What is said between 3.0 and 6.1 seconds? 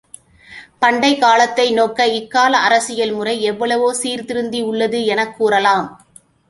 முறை எவ்வளவோ சீர்திருந்தியுள்ளது எனக் கூறலாம்.